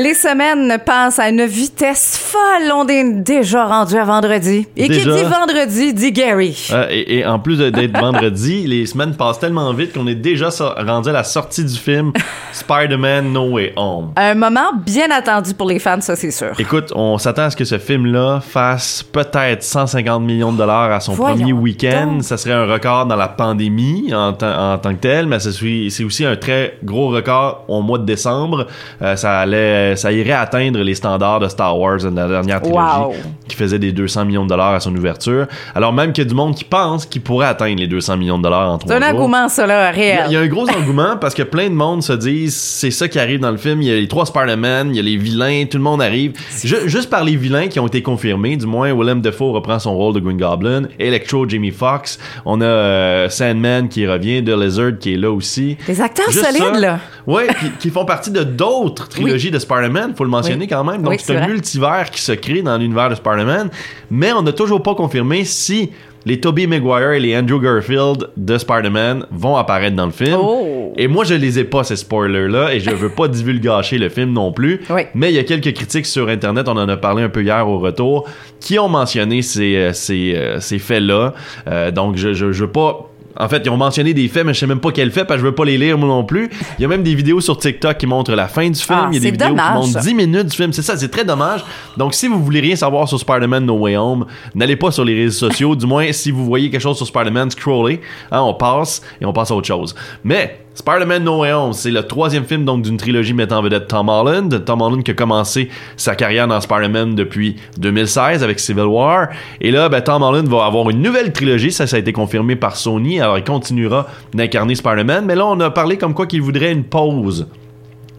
Les 0.00 0.14
semaines 0.14 0.78
passent 0.86 1.18
à 1.18 1.28
une 1.28 1.44
vitesse 1.44 2.16
folle. 2.22 2.70
On 2.72 2.86
est 2.86 3.02
déjà 3.14 3.64
rendu 3.66 3.96
à 3.96 4.04
vendredi. 4.04 4.64
Et 4.76 4.88
qui 4.88 5.00
dit 5.00 5.22
vendredi 5.24 5.92
dit 5.92 6.12
Gary. 6.12 6.68
Euh, 6.72 6.86
et, 6.88 7.18
et 7.18 7.26
en 7.26 7.40
plus 7.40 7.58
d'être 7.58 7.98
vendredi, 8.00 8.64
les 8.68 8.86
semaines 8.86 9.16
passent 9.16 9.40
tellement 9.40 9.72
vite 9.72 9.92
qu'on 9.92 10.06
est 10.06 10.14
déjà 10.14 10.52
so- 10.52 10.68
rendu 10.86 11.08
à 11.08 11.12
la 11.12 11.24
sortie 11.24 11.64
du 11.64 11.74
film 11.74 12.12
Spider-Man 12.52 13.32
No 13.32 13.48
Way 13.50 13.72
Home. 13.74 14.12
Un 14.14 14.36
moment 14.36 14.70
bien 14.86 15.10
attendu 15.10 15.52
pour 15.52 15.68
les 15.68 15.80
fans, 15.80 16.00
ça 16.00 16.14
c'est 16.14 16.30
sûr. 16.30 16.52
Écoute, 16.60 16.92
on 16.94 17.18
s'attend 17.18 17.42
à 17.42 17.50
ce 17.50 17.56
que 17.56 17.64
ce 17.64 17.78
film-là 17.78 18.40
fasse 18.40 19.02
peut-être 19.02 19.64
150 19.64 20.22
millions 20.22 20.52
de 20.52 20.58
dollars 20.58 20.92
à 20.92 21.00
son 21.00 21.14
Voyons 21.14 21.36
premier 21.38 21.52
week-end. 21.52 22.18
Ça 22.20 22.36
serait 22.36 22.54
un 22.54 22.66
record 22.66 23.06
dans 23.06 23.16
la 23.16 23.28
pandémie 23.28 24.14
en, 24.14 24.32
tant- 24.32 24.74
en 24.74 24.78
tant 24.78 24.94
que 24.94 25.00
tel, 25.00 25.26
mais 25.26 25.38
c'est 25.40 26.04
aussi 26.04 26.24
un 26.24 26.36
très 26.36 26.78
gros 26.84 27.08
record 27.08 27.64
au 27.66 27.82
mois 27.82 27.98
de 27.98 28.04
décembre. 28.04 28.68
Euh, 29.02 29.16
ça 29.16 29.40
allait, 29.40 29.87
ça 29.96 30.12
irait 30.12 30.32
atteindre 30.32 30.80
les 30.80 30.94
standards 30.94 31.40
de 31.40 31.48
Star 31.48 31.78
Wars 31.78 31.98
de 31.98 32.14
la 32.14 32.28
dernière 32.28 32.60
trilogie, 32.60 32.78
Wow. 32.78 33.14
qui 33.48 33.56
faisait 33.56 33.78
des 33.78 33.92
200 33.92 34.24
millions 34.24 34.44
de 34.44 34.48
dollars 34.48 34.74
à 34.74 34.80
son 34.80 34.94
ouverture. 34.94 35.46
Alors 35.74 35.92
même 35.92 36.12
qu'il 36.12 36.24
y 36.24 36.26
a 36.26 36.28
du 36.28 36.34
monde 36.34 36.54
qui 36.54 36.64
pense 36.64 37.06
qu'il 37.06 37.22
pourrait 37.22 37.46
atteindre 37.46 37.80
les 37.80 37.86
200 37.86 38.16
millions 38.16 38.38
de 38.38 38.42
dollars 38.42 38.70
en 38.72 38.78
trois 38.78 38.92
C'est 38.96 39.02
un 39.04 39.10
jours. 39.10 39.18
engouement, 39.20 39.48
ça, 39.48 39.66
là, 39.66 39.92
Il 39.94 39.98
y, 39.98 40.02
a, 40.02 40.26
il 40.26 40.32
y 40.32 40.36
réel. 40.36 40.36
a 40.36 40.40
un 40.40 40.46
gros 40.48 40.68
engouement 40.70 41.16
parce 41.20 41.34
que 41.34 41.42
plein 41.42 41.68
de 41.68 41.74
monde 41.74 42.02
se 42.02 42.12
disent 42.12 42.56
c'est 42.56 42.90
ça 42.90 43.08
qui 43.08 43.18
arrive 43.18 43.40
dans 43.40 43.50
le 43.50 43.56
film. 43.56 43.82
Il 43.82 43.88
y 43.88 43.92
a 43.92 43.94
les 43.96 44.08
trois 44.08 44.26
Spider-Man, 44.26 44.90
il 44.90 44.96
y 44.96 44.98
a 44.98 45.02
les 45.02 45.16
vilains, 45.16 45.64
tout 45.70 45.78
le 45.78 45.82
monde 45.84 46.02
arrive. 46.02 46.32
Ju- 46.64 46.88
juste 46.88 47.10
par 47.10 47.24
les 47.24 47.36
vilains 47.36 47.68
qui 47.68 47.80
ont 47.80 47.86
été 47.86 48.02
confirmés, 48.02 48.56
du 48.56 48.66
moins 48.66 48.92
Willem 48.94 49.20
Dafoe 49.20 49.52
reprend 49.52 49.78
son 49.78 49.94
rôle 49.96 50.14
de 50.14 50.20
Green 50.20 50.36
Goblin, 50.38 50.82
Electro, 50.98 51.48
Jamie 51.48 51.70
Foxx, 51.70 52.18
on 52.44 52.60
a 52.60 52.64
euh, 52.64 53.28
Sandman 53.28 53.88
qui 53.88 54.06
revient, 54.06 54.42
The 54.44 54.50
Lizard 54.50 54.92
qui 55.00 55.14
est 55.14 55.16
là 55.16 55.30
aussi. 55.30 55.76
Des 55.86 56.00
acteurs 56.00 56.30
Juste 56.30 56.44
solides, 56.44 56.74
ça. 56.74 56.80
là. 56.80 56.98
Ouais, 57.26 57.46
qui, 57.60 57.70
qui 57.78 57.90
font 57.90 58.04
partie 58.04 58.30
de 58.30 58.42
d'autres 58.42 59.08
trilogies 59.08 59.50
de 59.50 59.58
Spider-Man, 59.58 60.14
faut 60.16 60.24
le 60.24 60.30
mentionner 60.30 60.62
Oui. 60.62 60.68
quand 60.68 60.84
même. 60.84 61.02
Donc 61.02 61.12
Oui, 61.12 61.16
c'est 61.20 61.36
un 61.36 61.40
vrai. 61.40 61.48
multivers 61.48 62.10
qui 62.10 62.20
se 62.20 62.32
crée 62.32 62.62
dans 62.62 62.76
l'univers 62.78 63.10
de 63.10 63.14
Spider-Man, 63.14 63.70
mais 64.10 64.32
on 64.32 64.42
n'a 64.42 64.52
toujours 64.52 64.82
pas 64.82 64.94
confirmé 64.94 65.44
si 65.44 65.90
les 66.26 66.40
Tobey 66.40 66.66
Maguire 66.66 67.12
et 67.12 67.20
les 67.20 67.36
Andrew 67.36 67.60
Garfield 67.60 68.28
de 68.36 68.58
Spider-Man 68.58 69.24
vont 69.30 69.56
apparaître 69.56 69.96
dans 69.96 70.04
le 70.06 70.12
film. 70.12 70.36
Oh. 70.38 70.92
Et 70.96 71.06
moi, 71.06 71.24
je 71.24 71.34
les 71.34 71.58
ai 71.60 71.64
pas, 71.64 71.84
ces 71.84 71.96
spoilers-là, 71.96 72.74
et 72.74 72.80
je 72.80 72.90
veux 72.90 73.08
pas 73.08 73.28
divulgacher 73.28 73.98
le 73.98 74.08
film 74.08 74.32
non 74.32 74.52
plus. 74.52 74.80
Oui. 74.90 75.02
Mais 75.14 75.30
il 75.30 75.36
y 75.36 75.38
a 75.38 75.44
quelques 75.44 75.72
critiques 75.72 76.06
sur 76.06 76.28
Internet, 76.28 76.68
on 76.68 76.72
en 76.76 76.88
a 76.88 76.96
parlé 76.96 77.22
un 77.22 77.28
peu 77.28 77.42
hier 77.42 77.66
au 77.68 77.78
retour, 77.78 78.28
qui 78.60 78.78
ont 78.78 78.88
mentionné 78.88 79.40
ces, 79.42 79.76
euh, 79.76 79.92
ces, 79.92 80.34
euh, 80.34 80.60
ces 80.60 80.78
faits-là. 80.78 81.34
Euh, 81.68 81.90
donc, 81.92 82.16
je, 82.16 82.32
je, 82.34 82.52
je 82.52 82.64
veux 82.64 82.72
pas... 82.72 83.07
En 83.38 83.48
fait, 83.48 83.62
ils 83.64 83.70
ont 83.70 83.76
mentionné 83.76 84.14
des 84.14 84.28
faits, 84.28 84.44
mais 84.44 84.52
je 84.52 84.60
sais 84.60 84.66
même 84.66 84.80
pas 84.80 84.90
quels 84.90 85.10
faits, 85.12 85.26
parce 85.26 85.38
que 85.38 85.42
je 85.42 85.46
veux 85.48 85.54
pas 85.54 85.64
les 85.64 85.78
lire 85.78 85.96
moi 85.96 86.08
non 86.08 86.24
plus. 86.24 86.50
Il 86.78 86.82
y 86.82 86.84
a 86.84 86.88
même 86.88 87.02
des 87.02 87.14
vidéos 87.14 87.40
sur 87.40 87.56
TikTok 87.56 87.96
qui 87.96 88.06
montrent 88.06 88.34
la 88.34 88.48
fin 88.48 88.68
du 88.68 88.78
film. 88.78 88.98
Ah, 89.00 89.08
il 89.10 89.14
y 89.14 89.16
a 89.18 89.20
des 89.20 89.26
c'est 89.26 89.32
vidéos 89.32 89.48
dommage, 89.48 89.66
qui 89.66 89.74
montrent 89.74 89.92
ça. 89.92 90.00
10 90.00 90.14
minutes 90.14 90.46
du 90.46 90.56
film. 90.56 90.72
C'est 90.72 90.82
ça, 90.82 90.96
c'est 90.96 91.08
très 91.08 91.24
dommage. 91.24 91.64
Donc, 91.96 92.14
si 92.14 92.26
vous 92.26 92.42
voulez 92.42 92.60
rien 92.60 92.76
savoir 92.76 93.08
sur 93.08 93.18
Spider-Man 93.18 93.64
No 93.64 93.74
Way 93.74 93.96
Home, 93.96 94.26
n'allez 94.54 94.76
pas 94.76 94.90
sur 94.90 95.04
les 95.04 95.14
réseaux 95.14 95.48
sociaux. 95.48 95.76
du 95.76 95.86
moins, 95.86 96.10
si 96.12 96.30
vous 96.30 96.44
voyez 96.44 96.70
quelque 96.70 96.80
chose 96.80 96.96
sur 96.96 97.06
Spider-Man, 97.06 97.50
scrollez. 97.50 98.00
Hein, 98.30 98.40
on 98.40 98.54
passe 98.54 99.02
et 99.20 99.24
on 99.24 99.32
passe 99.32 99.50
à 99.50 99.54
autre 99.54 99.66
chose. 99.66 99.94
Mais 100.24 100.58
Spider-Man 100.78 101.24
No 101.24 101.40
Way 101.40 101.52
Home, 101.52 101.72
c'est 101.72 101.90
le 101.90 102.04
troisième 102.04 102.44
film 102.44 102.64
donc 102.64 102.82
d'une 102.82 102.98
trilogie 102.98 103.34
mettant 103.34 103.58
en 103.58 103.62
vedette 103.62 103.88
Tom 103.88 104.08
Holland. 104.08 104.64
Tom 104.64 104.80
Holland 104.80 105.02
qui 105.02 105.10
a 105.10 105.14
commencé 105.14 105.70
sa 105.96 106.14
carrière 106.14 106.46
dans 106.46 106.60
Spider-Man 106.60 107.16
depuis 107.16 107.56
2016 107.78 108.44
avec 108.44 108.60
Civil 108.60 108.84
War. 108.84 109.26
Et 109.60 109.72
là, 109.72 109.88
ben, 109.88 110.00
Tom 110.02 110.22
Holland 110.22 110.46
va 110.46 110.66
avoir 110.66 110.88
une 110.88 111.02
nouvelle 111.02 111.32
trilogie. 111.32 111.72
Ça, 111.72 111.88
ça 111.88 111.96
a 111.96 111.98
été 111.98 112.12
confirmé 112.12 112.54
par 112.54 112.76
Sony. 112.76 113.20
Alors, 113.20 113.36
il 113.36 113.42
continuera 113.42 114.06
d'incarner 114.32 114.76
Spider-Man. 114.76 115.24
Mais 115.26 115.34
là, 115.34 115.46
on 115.46 115.58
a 115.58 115.70
parlé 115.70 115.98
comme 115.98 116.14
quoi 116.14 116.28
qu'il 116.28 116.42
voudrait 116.42 116.70
une 116.70 116.84
pause. 116.84 117.48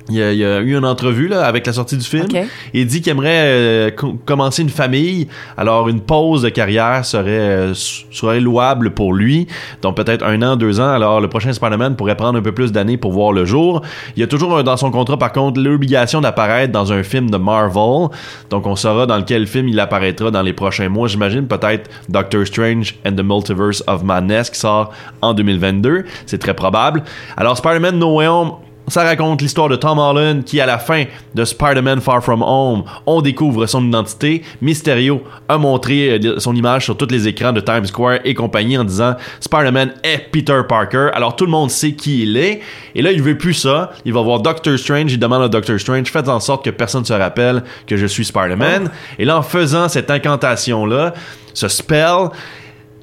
Il 0.10 0.16
y, 0.16 0.24
a, 0.24 0.32
il 0.34 0.40
y 0.40 0.46
a 0.46 0.60
eu 0.60 0.76
une 0.78 0.86
entrevue 0.86 1.28
là, 1.28 1.46
avec 1.46 1.66
la 1.68 1.74
sortie 1.74 1.96
du 1.98 2.04
film. 2.04 2.26
Il 2.74 2.88
dit 2.88 3.02
qu'il 3.02 3.12
aimerait 3.12 3.30
euh, 3.46 3.92
co- 3.92 4.18
commencer 4.26 4.62
une 4.64 4.70
famille. 4.70 5.28
Alors, 5.58 5.88
une 5.90 6.02
pause 6.02 6.42
de 6.42 6.50
carrière 6.50 7.06
serait, 7.06 7.30
euh, 7.30 7.74
serait 7.74 8.40
louable 8.40 8.92
pour 8.92 9.14
lui. 9.14 9.48
Donc, 9.82 9.96
peut-être 9.96 10.26
un 10.26 10.42
an, 10.42 10.56
deux 10.56 10.80
ans. 10.80 10.90
Alors, 10.90 11.22
le 11.22 11.28
prochain 11.28 11.54
Spider-Man 11.54 11.96
pourrait 11.96 12.16
prendre 12.16 12.40
un 12.40 12.42
peu 12.42 12.52
plus 12.52 12.72
d'années 12.72 12.98
pour 12.98 13.12
voir 13.12 13.32
le 13.32 13.46
jour. 13.46 13.82
Il 14.16 14.20
y 14.20 14.24
a 14.24 14.28
toujours 14.28 14.64
dans 14.64 14.78
son 14.78 14.90
contrat, 14.92 15.18
par 15.18 15.32
contre, 15.32 15.62
l'obligation 15.62 16.22
d'apparaître 16.22 16.72
dans 16.74 16.92
un 16.92 17.04
film 17.04 17.30
de 17.30 17.38
Marvel. 17.38 18.08
Donc, 18.50 18.66
on 18.66 18.76
saura 18.76 19.06
dans 19.06 19.22
quel 19.22 19.46
film 19.48 19.68
il 19.68 19.80
apparaîtra 19.80 20.32
dans 20.32 20.42
les 20.42 20.54
prochains 20.54 20.90
mois. 20.90 21.08
J'imagine 21.08 21.48
peut-être 21.48 21.90
Doctor 22.10 22.46
Strange 22.48 22.96
and 23.06 23.12
the 23.14 23.24
Multiverse 23.24 23.84
of 23.88 24.04
Madness 24.04 24.50
qui 24.50 24.60
sort 24.60 24.92
en 25.22 25.34
2022. 25.34 26.06
C'est 26.26 26.40
très 26.40 26.54
probable. 26.54 27.04
Alors, 27.38 27.58
Spider-Man 27.58 28.00
No 28.00 28.16
Way 28.18 28.28
Home 28.28 28.52
ça 28.92 29.04
raconte 29.04 29.42
l'histoire 29.42 29.70
de 29.70 29.76
Tom 29.76 30.00
Holland 30.00 30.44
qui, 30.44 30.60
à 30.60 30.66
la 30.66 30.78
fin 30.78 31.06
de 31.36 31.46
Spider-Man 31.46 32.02
Far 32.02 32.24
From 32.24 32.42
Home, 32.42 32.84
on 33.06 33.22
découvre 33.22 33.66
son 33.66 33.88
identité. 33.88 34.44
Mysterio 34.62 35.24
a 35.48 35.58
montré 35.58 36.20
euh, 36.20 36.40
son 36.40 36.56
image 36.56 36.86
sur 36.86 36.98
tous 36.98 37.08
les 37.10 37.28
écrans 37.28 37.52
de 37.52 37.62
Times 37.62 37.86
Square 37.86 38.20
et 38.24 38.34
compagnie 38.34 38.78
en 38.78 38.84
disant 38.84 39.16
Spider-Man 39.40 39.94
est 40.04 40.30
Peter 40.32 40.62
Parker. 40.68 41.10
Alors 41.14 41.36
tout 41.36 41.46
le 41.46 41.52
monde 41.52 41.72
sait 41.72 41.94
qui 41.94 42.24
il 42.24 42.38
est. 42.38 42.62
Et 42.96 43.02
là, 43.02 43.12
il 43.12 43.22
veut 43.22 43.38
plus 43.38 43.54
ça. 43.54 43.92
Il 44.06 44.14
va 44.14 44.22
voir 44.22 44.40
Doctor 44.40 44.78
Strange. 44.78 45.14
Il 45.14 45.20
demande 45.20 45.44
à 45.44 45.48
Doctor 45.48 45.80
Strange 45.80 46.10
faites 46.10 46.30
en 46.30 46.40
sorte 46.40 46.66
que 46.66 46.70
personne 46.70 47.06
se 47.06 47.14
rappelle 47.14 47.64
que 47.88 47.98
je 47.98 48.06
suis 48.06 48.26
Spider-Man. 48.26 48.90
Et 49.18 49.26
là, 49.26 49.38
en 49.38 49.42
faisant 49.42 49.90
cette 49.90 50.10
incantation-là, 50.12 51.14
ce 51.54 51.68
spell, 51.68 52.30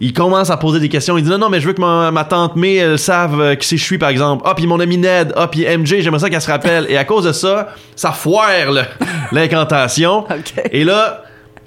il 0.00 0.12
commence 0.12 0.50
à 0.50 0.56
poser 0.56 0.78
des 0.80 0.88
questions. 0.88 1.16
Il 1.16 1.24
dit 1.24 1.30
non, 1.30 1.38
non, 1.38 1.48
mais 1.48 1.60
je 1.60 1.66
veux 1.66 1.72
que 1.72 1.80
ma, 1.80 2.10
ma 2.10 2.24
tante 2.24 2.54
May 2.56 2.74
elle 2.76 2.98
savent 2.98 3.40
euh, 3.40 3.54
qui 3.54 3.66
c'est 3.66 3.76
je 3.76 3.84
suis, 3.84 3.98
par 3.98 4.10
exemple. 4.10 4.42
Ah, 4.46 4.54
puis 4.54 4.66
mon 4.66 4.78
ami 4.80 4.98
Ned. 4.98 5.32
Ah, 5.36 5.48
puis 5.48 5.64
MJ, 5.66 6.00
j'aimerais 6.00 6.20
ça 6.20 6.28
qu'elle 6.30 6.40
se 6.42 6.50
rappelle. 6.50 6.86
Et 6.90 6.96
à 6.96 7.04
cause 7.04 7.24
de 7.24 7.32
ça, 7.32 7.68
ça 7.94 8.12
foire 8.12 8.70
le- 8.70 8.82
l'incantation. 9.32 10.24
Et 10.72 10.84
là, 10.84 11.22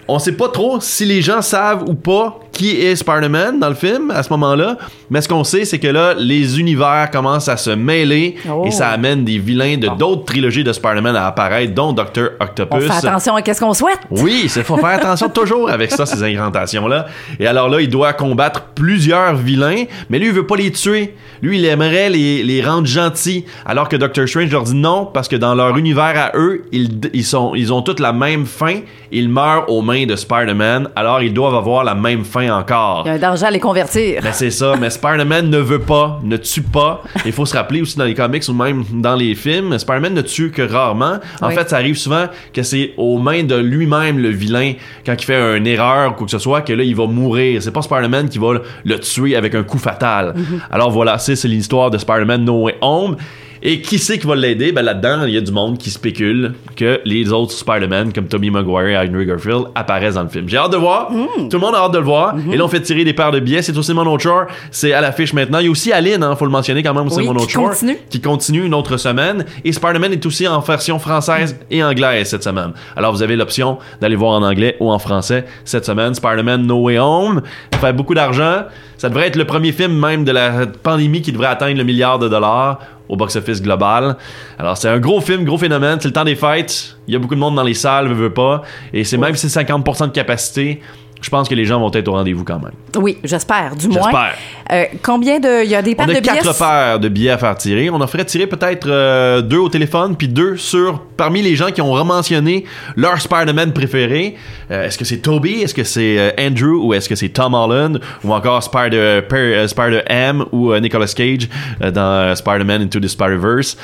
on 0.08 0.20
sait 0.20 0.34
pas 0.34 0.50
trop 0.50 0.80
si 0.80 1.06
les 1.06 1.22
gens 1.22 1.42
savent 1.42 1.84
ou 1.88 1.94
pas 1.94 2.40
qui 2.60 2.72
est 2.82 2.96
Spider-Man 2.98 3.60
dans 3.60 3.70
le 3.70 3.76
film 3.76 4.12
à 4.12 4.22
ce 4.22 4.30
moment-là. 4.32 4.78
Mais 5.10 5.22
ce 5.22 5.30
qu'on 5.30 5.44
sait, 5.46 5.64
c'est 5.64 5.80
que 5.80 5.88
là, 5.88 6.14
les 6.18 6.60
univers 6.60 7.10
commencent 7.12 7.48
à 7.48 7.56
se 7.58 7.70
mêler 7.72 8.36
Oh. 8.50 8.64
et 8.66 8.72
ça 8.72 8.90
amène 8.90 9.24
des 9.24 9.38
vilains 9.38 9.78
de 9.78 9.88
d'autres 9.98 10.26
trilogies 10.26 10.64
de 10.64 10.74
Spider-Man 10.74 11.16
à 11.16 11.28
apparaître, 11.28 11.74
dont 11.74 11.94
Doctor 11.94 12.30
On 12.40 12.44
Octopus. 12.44 12.84
fait 12.84 13.08
attention 13.08 13.36
à 13.36 13.42
qu'est-ce 13.42 13.62
qu'on 13.62 13.74
souhaite. 13.74 14.00
Oui, 14.10 14.44
il 14.54 14.64
faut 14.64 14.78
faire 14.78 14.90
attention 15.00 15.30
toujours 15.30 15.70
avec 15.70 15.92
ça, 15.92 16.06
ces 16.06 16.22
incantations-là. 16.24 17.06
Et 17.40 17.48
alors 17.48 17.70
là, 17.70 17.80
il 17.82 17.90
doit 17.90 18.14
combattre 18.14 18.64
plusieurs 18.76 19.36
vilains, 19.36 19.86
mais 20.10 20.20
lui, 20.20 20.28
il 20.28 20.34
veut 20.34 20.46
pas 20.48 20.56
les 20.58 20.72
tuer. 20.72 21.16
Lui, 21.42 21.60
il 21.60 21.66
aimerait 21.66 22.10
les, 22.10 22.44
les 22.44 22.62
rendre 22.62 22.88
gentils. 22.88 23.46
Alors 23.66 23.88
que 23.88 23.96
Doctor 23.96 24.28
Strange 24.28 24.52
leur 24.52 24.64
dit 24.64 24.76
non, 24.76 25.06
parce 25.06 25.28
que 25.28 25.36
dans 25.38 25.56
leur 25.56 25.78
univers 25.78 26.14
à 26.18 26.38
eux, 26.38 26.66
ils, 26.72 26.90
ils, 27.14 27.24
sont, 27.24 27.54
ils 27.56 27.72
ont 27.72 27.82
toutes 27.82 28.00
la 28.02 28.12
même 28.14 28.46
fin. 28.46 28.80
Ils 29.12 29.30
meurent 29.30 29.70
aux 29.72 29.82
mains 29.82 30.06
de 30.06 30.16
Spider-Man, 30.16 30.90
alors 30.96 31.22
ils 31.22 31.34
doivent 31.34 31.56
avoir 31.56 31.84
la 31.84 31.96
même 31.96 32.24
fin 32.26 32.49
encore. 32.50 33.04
Il 33.06 33.10
y 33.10 33.12
a 33.12 33.14
un 33.16 33.20
danger 33.32 33.46
à 33.46 33.52
les 33.52 33.60
convertir. 33.60 34.22
Ben 34.24 34.32
c'est 34.34 34.52
ça, 34.52 34.76
mais 34.80 34.90
Spider-Man 34.90 35.50
ne 35.50 35.58
veut 35.58 35.80
pas, 35.80 36.20
ne 36.24 36.38
tue 36.38 36.62
pas. 36.62 37.02
Il 37.26 37.32
faut 37.32 37.46
se 37.46 37.56
rappeler 37.56 37.82
aussi 37.82 37.98
dans 37.98 38.06
les 38.06 38.14
comics 38.14 38.44
ou 38.48 38.54
même 38.54 38.84
dans 38.94 39.16
les 39.16 39.36
films, 39.36 39.78
Spider-Man 39.78 40.14
ne 40.14 40.22
tue 40.22 40.52
que 40.52 40.62
rarement. 40.62 41.18
En 41.42 41.48
Oui. 41.50 41.56
fait, 41.56 41.70
ça 41.70 41.78
arrive 41.78 41.98
souvent 41.98 42.26
que 42.54 42.64
c'est 42.64 42.94
aux 42.98 43.18
mains 43.18 43.44
de 43.44 43.56
lui-même 43.56 44.18
le 44.20 44.30
vilain 44.30 44.74
quand 45.06 45.14
il 45.18 45.26
fait 45.26 45.58
une 45.58 45.68
erreur 45.68 46.12
ou 46.12 46.14
quoi 46.16 46.26
que 46.26 46.32
ce 46.32 46.40
soit 46.40 46.62
que 46.62 46.74
là 46.74 46.84
il 46.84 46.96
va 46.96 47.06
mourir. 47.08 47.62
C'est 47.62 47.72
pas 47.72 47.82
Spider-Man 47.82 48.30
qui 48.30 48.38
va 48.40 48.54
le, 48.84 49.00
tuer 49.00 49.36
avec 49.36 49.56
un 49.56 49.64
coup 49.64 49.78
fatal. 49.80 50.34
Alors 50.72 50.92
voilà, 50.92 51.18
c'est 51.18 51.36
c'est 51.36 51.48
l'histoire 51.48 51.90
de 51.92 51.98
Spider-Man 51.98 52.44
No 52.44 52.64
Way 52.64 52.76
Home. 52.82 53.16
Et 53.62 53.82
qui 53.82 54.00
c'est 54.00 54.18
qui 54.20 54.28
va 54.28 54.36
l'aider? 54.36 54.72
Ben 54.72 54.84
là-dedans, 54.84 55.26
il 55.26 55.34
y 55.34 55.38
a 55.38 55.42
du 55.42 55.52
monde 55.52 55.78
qui 55.78 55.90
spécule 55.90 56.54
que 56.76 57.02
les 57.04 57.32
autres 57.32 57.52
Spider-Man, 57.52 58.14
comme 58.14 58.28
Tobey 58.28 58.50
Maguire 58.50 58.88
et 58.88 58.98
Andrew 58.98 59.26
Garfield, 59.26 59.66
apparaissent 59.76 60.16
dans 60.16 60.24
le 60.24 60.30
film. 60.30 60.48
J'ai 60.48 60.58
hâte 60.58 60.72
de 60.72 60.78
voir. 60.78 61.10
Tout 61.10 61.50
le 61.52 61.60
monde 61.60 61.76
a 61.76 61.80
hâte 61.80 61.92
de 61.92 61.98
le 61.98 62.04
voir. 62.04 62.36
Et 62.52 62.56
là, 62.58 62.64
on 62.66 62.68
fait 62.68 62.82
tirer 62.82 63.04
des 63.04 63.14
paires 63.14 63.32
de 63.32 63.40
billets. 63.40 63.62
C'est 63.62 63.78
aussi 63.78 63.94
Mon 63.94 64.06
Autre. 64.06 64.48
C'est 64.72 64.94
à 64.94 65.02
l'affiche 65.02 65.34
maintenant. 65.34 65.60
Il 65.60 65.66
y 65.66 65.68
a 65.68 65.72
aussi 65.72 65.92
Aline, 65.92 66.24
hein, 66.24 66.36
faut 66.36 66.46
le 66.46 66.52
mentionner 66.52 66.84
quand 66.84 66.94
même, 66.94 67.08
Oui, 67.12 67.26
Mon 67.26 67.34
qui 67.34 67.58
Autre 67.58 67.70
continue. 67.70 67.98
Qui 68.10 68.22
continue 68.22 68.66
une 68.66 68.74
autre 68.74 68.98
semaine. 68.98 69.46
Et 69.66 69.72
Spider-Man 69.72 70.14
est 70.14 70.26
aussi 70.26 70.48
en 70.48 70.60
version 70.60 71.00
française 71.00 71.58
et 71.70 71.84
anglaise 71.84 72.30
cette 72.30 72.44
semaine. 72.44 72.72
Alors, 72.96 73.12
vous 73.12 73.24
avez 73.24 73.36
l'option 73.36 73.78
d'aller 74.02 74.16
voir 74.16 74.32
en 74.32 74.44
anglais 74.44 74.78
ou 74.80 74.90
en 74.92 75.00
français 75.00 75.46
cette 75.66 75.86
semaine. 75.86 76.14
Spider-Man 76.14 76.66
No 76.66 76.84
Way 76.84 77.00
Home. 77.00 77.42
Ça 77.74 77.80
fait 77.80 77.94
beaucoup 77.94 78.14
d'argent. 78.14 78.64
Ça 78.98 79.08
devrait 79.10 79.28
être 79.28 79.38
le 79.38 79.46
premier 79.46 79.72
film 79.72 79.94
même 79.98 80.26
de 80.26 80.32
la 80.32 80.66
pandémie 80.68 81.22
qui 81.22 81.32
devrait 81.32 81.48
atteindre 81.48 81.78
le 81.78 81.84
milliard 81.86 82.20
de 82.20 82.28
dollars 82.28 82.80
au 83.10 83.18
box-office 83.18 83.62
global. 83.62 84.16
Alors, 84.58 84.78
c'est 84.78 84.88
un 84.88 85.00
gros 85.00 85.20
film, 85.20 85.44
gros 85.44 85.58
phénomène. 85.58 85.98
C'est 86.00 86.08
le 86.08 86.14
temps 86.14 86.24
des 86.24 86.36
fêtes. 86.36 86.96
Il 87.08 87.14
y 87.14 87.18
a 87.18 87.20
beaucoup 87.20 87.36
de 87.36 87.40
monde 87.40 87.56
dans 87.56 87.64
les 87.64 87.74
salles, 87.74 88.08
veut, 88.08 88.14
veut 88.14 88.34
pas. 88.34 88.62
Et 88.94 89.04
c'est 89.04 89.18
même 89.18 89.36
si 89.36 89.50
c'est 89.50 89.62
50% 89.62 90.08
de 90.08 90.12
capacité, 90.12 90.82
je 91.22 91.30
pense 91.30 91.50
que 91.50 91.56
les 91.56 91.66
gens 91.66 91.80
vont 91.80 91.92
être 91.94 92.08
au 92.08 92.14
rendez-vous 92.14 92.44
quand 92.44 92.60
même. 92.60 92.72
Oui, 92.98 93.18
j'espère, 93.24 93.76
du 93.76 93.88
moins. 93.88 94.04
J'espère. 94.04 94.36
Euh, 94.72 94.86
combien 95.04 95.40
de. 95.40 95.64
Il 95.64 95.70
y 95.70 95.76
a 95.76 95.82
des 95.82 95.96
paires 95.96 96.06
On 96.08 96.12
a 96.12 96.16
de 96.16 96.20
billets. 96.20 96.40
quatre 96.42 96.58
paires 96.58 97.00
de 97.00 97.10
billets 97.10 97.32
à 97.32 97.38
faire 97.38 97.56
tirer. 97.58 97.90
On 97.90 98.00
en 98.00 98.08
ferait 98.08 98.26
tirer 98.26 98.48
peut-être 98.48 98.88
euh, 98.90 99.42
deux 99.42 99.58
au 99.58 99.70
téléphone, 99.70 100.16
puis 100.16 100.28
deux 100.28 100.58
sur 100.58 101.02
parmi 101.18 101.42
les 101.42 101.56
gens 101.56 101.72
qui 101.72 101.82
ont 101.82 101.92
rementionné 101.92 102.66
leur 102.96 103.20
Spider-Man 103.20 103.74
préféré. 103.74 104.36
Euh, 104.72 104.86
est-ce 104.86 104.98
que 104.98 105.06
c'est 105.06 105.18
Toby, 105.18 105.62
est-ce 105.62 105.74
que 105.74 105.84
c'est 105.84 106.36
Andrew, 106.40 106.86
ou 106.86 106.94
est-ce 106.94 107.10
que 107.10 107.16
c'est 107.16 107.30
Tom 107.30 107.54
Holland, 107.54 108.00
ou 108.24 108.34
encore 108.34 108.64
Spider, 108.64 109.22
euh, 109.32 109.68
Spider-M 109.68 110.46
ou 110.52 110.74
Nicolas 110.78 111.08
Cage 111.16 111.50
dans 111.94 112.36
Spider-Man 112.36 112.84
Into 112.84 113.00
the 113.00 113.08
Spider-Verse. 113.08 113.78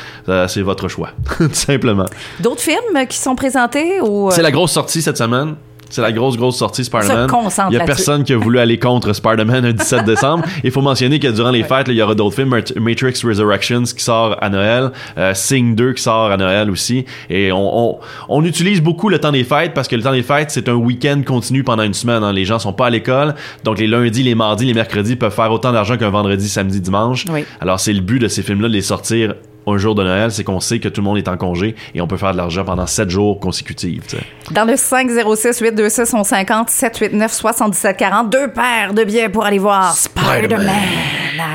C'est 0.48 0.62
votre 0.62 0.88
choix, 0.88 1.10
tout 1.38 1.50
simplement. 1.52 2.06
D'autres 2.40 2.62
films 2.62 3.08
qui 3.10 3.18
sont 3.18 3.36
présentés 3.36 4.00
ou. 4.02 4.30
C'est 4.32 4.42
la 4.42 4.52
grosse 4.52 4.72
sortie 4.72 5.02
cette 5.02 5.18
semaine. 5.18 5.56
C'est 5.96 6.02
la 6.02 6.12
grosse, 6.12 6.36
grosse 6.38 6.58
sortie 6.58 6.84
Spider-Man. 6.84 7.28
Il 7.72 7.74
y 7.74 7.78
a 7.78 7.80
personne 7.96 8.24
qui 8.24 8.34
a 8.34 8.38
voulu 8.38 8.60
aller 8.60 8.78
contre 8.78 9.14
Spider-Man 9.14 9.64
le 9.66 9.74
17 9.74 10.04
décembre. 10.06 10.44
Il 10.64 10.72
faut 10.72 10.82
mentionner 10.82 11.20
que 11.20 11.28
durant 11.28 11.52
les 11.52 11.64
fêtes, 11.64 11.88
il 11.88 11.96
y 11.96 12.02
aura 12.02 12.16
d'autres 12.16 12.36
films. 12.36 12.50
Mat- 12.50 12.76
Matrix 12.78 13.14
Resurrections 13.24 13.84
qui 13.84 14.04
sort 14.04 14.36
à 14.42 14.50
Noël. 14.50 14.92
euh, 15.18 15.34
Sing 15.34 15.76
2 15.76 15.94
qui 15.94 16.02
sort 16.04 16.32
à 16.32 16.38
Noël 16.38 16.70
aussi. 16.70 17.06
Et 17.30 17.52
on, 17.52 17.92
on, 17.94 18.00
on 18.30 18.44
utilise 18.44 18.82
beaucoup 18.82 19.10
le 19.10 19.20
temps 19.20 19.32
des 19.32 19.44
fêtes 19.44 19.74
parce 19.74 19.88
que 19.88 19.96
le 19.96 20.02
temps 20.04 20.12
des 20.12 20.24
fêtes, 20.24 20.52
c'est 20.52 20.68
un 20.70 20.74
week-end 20.76 21.22
continu 21.26 21.64
pendant 21.64 21.84
une 21.84 21.94
semaine. 21.94 22.24
hein. 22.24 22.34
Les 22.34 22.46
gens 22.46 22.60
sont 22.60 22.74
pas 22.74 22.88
à 22.88 22.90
l'école. 22.90 23.36
Donc 23.64 23.80
les 23.80 23.88
lundis, 23.88 24.24
les 24.24 24.36
mardis, 24.36 24.66
les 24.66 24.74
mercredis 24.74 25.16
peuvent 25.16 25.34
faire 25.34 25.52
autant 25.52 25.72
d'argent 25.72 25.98
qu'un 25.98 26.10
vendredi, 26.10 26.50
samedi, 26.50 26.82
dimanche. 26.82 27.26
Oui. 27.32 27.46
Alors 27.62 27.80
c'est 27.80 27.94
le 27.94 28.02
but 28.02 28.20
de 28.20 28.28
ces 28.28 28.42
films-là 28.44 28.68
de 28.68 28.74
les 28.74 28.82
sortir 28.82 29.36
un 29.68 29.78
jour 29.78 29.96
de 29.96 30.04
Noël, 30.04 30.32
c'est 30.32 30.44
qu'on 30.44 30.60
sait 30.60 30.80
que 30.80 30.88
tout 30.90 31.02
le 31.02 31.06
monde 31.06 31.18
est 31.18 31.28
en 31.28 31.38
congé 31.38 31.76
et 31.94 32.02
on 32.02 32.08
peut 32.08 32.18
faire 32.18 32.32
de 32.32 32.38
l'argent 32.38 32.64
pendant 32.64 32.86
sept 32.88 33.10
jours 33.10 33.40
consécutifs. 33.40 34.16
Dans 34.52 34.66
le 34.66 34.76
506 34.76 35.60
826 35.60 36.16
50 36.24 36.70
789 36.70 37.32
77 37.34 37.98
40, 37.98 38.30
deux 38.30 38.48
paires 38.50 38.94
de 38.94 39.04
billets 39.04 39.30
pour 39.30 39.46
aller 39.46 39.60
voir 39.60 39.96
Spider-Man. 39.96 40.70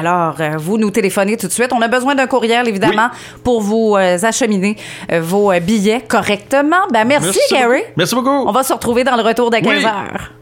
Alors, 0.01 0.37
euh, 0.41 0.57
vous 0.59 0.77
nous 0.79 0.91
téléphonez 0.91 1.37
tout 1.37 1.47
de 1.47 1.53
suite. 1.53 1.73
On 1.73 1.81
a 1.83 1.89
besoin 1.89 2.15
d'un 2.15 2.27
courriel, 2.27 2.69
évidemment, 2.69 3.09
pour 3.45 3.61
vous 3.63 3.97
euh, 3.97 4.19
acheminer 4.23 4.77
euh, 5.13 5.21
vos 5.21 5.53
billets 5.61 6.03
correctement. 6.07 6.77
Ben, 6.93 7.05
merci, 7.07 7.39
Gary. 7.51 7.79
beaucoup. 7.81 7.93
Merci 7.97 8.15
beaucoup. 8.15 8.29
On 8.31 8.53
va 8.53 8.63
se 8.63 8.73
retrouver 8.73 9.05
dans 9.05 9.17
le 9.17 9.23
retour 9.23 9.51
de 9.51 9.57
15 9.57 9.67
Oui. 9.67 9.85
heures. 9.85 10.33